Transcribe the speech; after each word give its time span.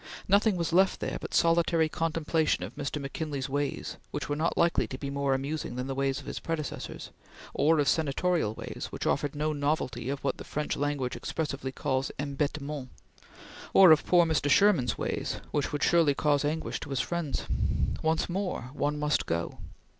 Nothing 0.27 0.55
was 0.55 0.73
left 0.73 0.99
there 0.99 1.19
but 1.21 1.31
solitary 1.35 1.87
contemplation 1.87 2.63
of 2.63 2.73
Mr. 2.73 2.99
McKinley's 2.99 3.47
ways 3.47 3.97
which 4.09 4.27
were 4.27 4.35
not 4.35 4.57
likely 4.57 4.87
to 4.87 4.97
be 4.97 5.11
more 5.11 5.35
amusing 5.35 5.75
than 5.75 5.85
the 5.85 5.93
ways 5.93 6.19
of 6.19 6.25
his 6.25 6.39
predecessors; 6.39 7.11
or 7.53 7.77
of 7.77 7.87
senatorial 7.87 8.55
ways, 8.55 8.87
which 8.89 9.05
offered 9.05 9.35
no 9.35 9.53
novelty 9.53 10.09
of 10.09 10.19
what 10.23 10.37
the 10.37 10.43
French 10.43 10.75
language 10.75 11.15
expressively 11.15 11.71
calls 11.71 12.09
embetement; 12.17 12.89
or 13.75 13.91
of 13.91 14.03
poor 14.03 14.25
Mr. 14.25 14.49
Sherman's 14.49 14.97
ways 14.97 15.39
which 15.51 15.71
would 15.71 15.83
surely 15.83 16.15
cause 16.15 16.43
anguish 16.43 16.79
to 16.79 16.89
his 16.89 16.99
friends. 16.99 17.45
Once 18.01 18.27
more, 18.27 18.71
one 18.73 18.97
must 18.97 19.27
go! 19.27 19.59